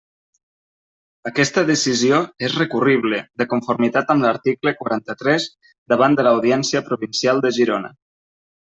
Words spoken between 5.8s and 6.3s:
davant de